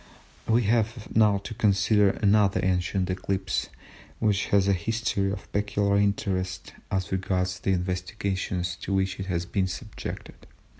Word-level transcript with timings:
We 0.47 0.63
have 0.63 1.15
now 1.15 1.37
to 1.43 1.53
consider 1.53 2.09
another 2.09 2.59
ancient 2.63 3.11
eclipse 3.11 3.69
which 4.17 4.45
has 4.47 4.67
a 4.67 4.73
history 4.73 5.31
of 5.31 5.51
peculiar 5.51 5.97
interest 6.01 6.73
as 6.89 7.11
regards 7.11 7.59
the 7.59 7.73
investigations 7.73 8.75
to 8.77 8.95
which 8.95 9.19
it 9.19 9.27
has 9.27 9.45
been 9.45 9.67
subjected. 9.67 10.47